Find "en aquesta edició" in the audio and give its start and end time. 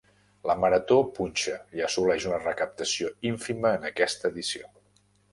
3.81-4.73